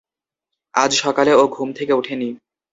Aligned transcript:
আজ 0.73 0.91
সকালে 1.03 1.31
ও 1.35 1.43
ঘুম 1.47 1.69
থেকে 1.73 1.93
উঠেনি! 1.93 2.29